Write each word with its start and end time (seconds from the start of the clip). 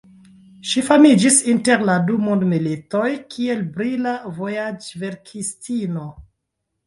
Ŝi 0.69 0.81
famiĝis 0.85 1.35
inter 1.51 1.83
la 1.89 1.97
du 2.07 2.15
mondmilitoj 2.29 3.11
kiel 3.35 3.61
brila 3.75 4.13
vojaĝverkistino. 4.39 6.07